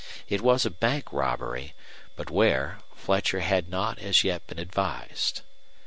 [0.27, 1.75] It was a bank robbery;
[2.15, 5.41] but where, Fletcher had not as yet been advised.